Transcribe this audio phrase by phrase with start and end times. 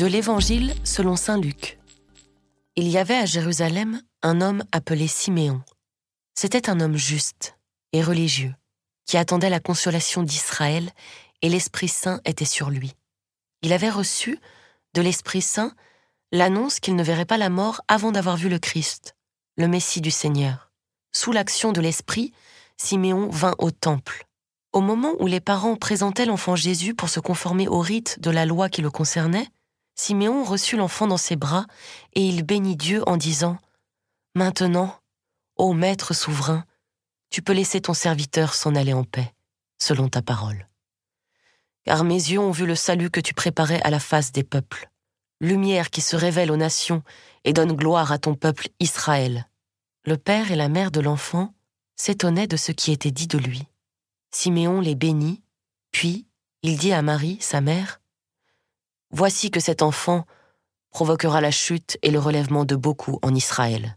[0.00, 1.78] De l'Évangile selon Saint Luc.
[2.74, 5.60] Il y avait à Jérusalem un homme appelé Siméon.
[6.34, 7.58] C'était un homme juste
[7.92, 8.54] et religieux,
[9.04, 10.90] qui attendait la consolation d'Israël,
[11.42, 12.94] et l'Esprit Saint était sur lui.
[13.60, 14.38] Il avait reçu,
[14.94, 15.74] de l'Esprit Saint,
[16.32, 19.16] l'annonce qu'il ne verrait pas la mort avant d'avoir vu le Christ,
[19.58, 20.72] le Messie du Seigneur.
[21.12, 22.32] Sous l'action de l'Esprit,
[22.78, 24.24] Siméon vint au temple.
[24.72, 28.46] Au moment où les parents présentaient l'enfant Jésus pour se conformer au rite de la
[28.46, 29.50] loi qui le concernait,
[30.02, 31.66] Siméon reçut l'enfant dans ses bras
[32.14, 33.58] et il bénit Dieu en disant
[34.34, 34.98] Maintenant,
[35.56, 36.64] ô Maître souverain,
[37.28, 39.34] tu peux laisser ton serviteur s'en aller en paix,
[39.76, 40.66] selon ta parole.
[41.84, 44.88] Car mes yeux ont vu le salut que tu préparais à la face des peuples,
[45.38, 47.02] lumière qui se révèle aux nations
[47.44, 49.50] et donne gloire à ton peuple Israël.
[50.06, 51.52] Le père et la mère de l'enfant
[51.96, 53.64] s'étonnaient de ce qui était dit de lui.
[54.30, 55.42] Siméon les bénit,
[55.92, 56.26] puis
[56.62, 57.99] il dit à Marie, sa mère,
[59.10, 60.24] Voici que cet enfant
[60.90, 63.96] provoquera la chute et le relèvement de beaucoup en Israël.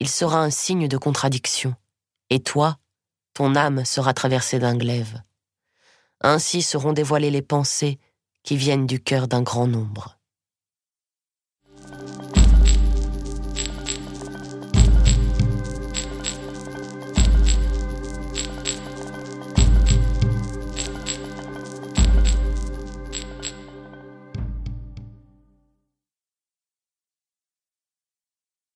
[0.00, 1.74] Il sera un signe de contradiction,
[2.30, 2.78] et toi,
[3.34, 5.22] ton âme sera traversée d'un glaive.
[6.20, 7.98] Ainsi seront dévoilées les pensées
[8.42, 10.19] qui viennent du cœur d'un grand nombre.